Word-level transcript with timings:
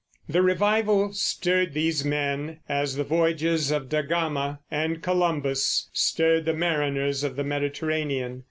The 0.27 0.41
Revival 0.41 1.13
stirred 1.13 1.75
these 1.75 2.03
men 2.03 2.57
as 2.67 2.95
the 2.95 3.03
voyages 3.03 3.69
of 3.69 3.87
Da 3.87 4.01
Gama 4.01 4.59
and 4.71 4.99
Columbus 4.99 5.91
stirred 5.93 6.45
the 6.45 6.55
mariners 6.55 7.23
of 7.23 7.35
the 7.35 7.43
Mediterranean. 7.43 8.39